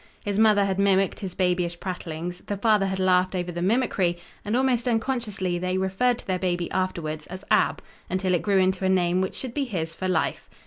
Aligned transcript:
His 0.23 0.39
mother 0.39 0.65
had 0.65 0.79
mimicked 0.79 1.19
his 1.19 1.35
babyish 1.35 1.79
prattlings, 1.79 2.39
the 2.47 2.57
father 2.57 2.87
had 2.87 2.97
laughed 2.97 3.35
over 3.35 3.51
the 3.51 3.61
mimicry, 3.61 4.17
and, 4.43 4.57
almost 4.57 4.87
unconsciously, 4.87 5.59
they 5.59 5.77
referred 5.77 6.17
to 6.17 6.25
their 6.25 6.39
baby 6.39 6.71
afterward 6.71 7.21
as 7.29 7.45
"Ab," 7.51 7.83
until 8.09 8.33
it 8.33 8.41
grew 8.41 8.57
into 8.57 8.83
a 8.83 8.89
name 8.89 9.21
which 9.21 9.35
should 9.35 9.53
be 9.53 9.65
his 9.65 9.93
for 9.93 10.07
life. 10.07 10.49